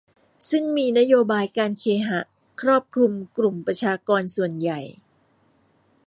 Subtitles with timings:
[0.49, 2.19] ซึ่งมีนโยบายการเคหะ
[2.61, 4.79] ครอบคลุมกลุ่มประชากรส่วนใหญ่